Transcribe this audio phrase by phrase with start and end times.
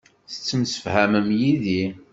[0.31, 1.83] Tettemsefhamem yid-i.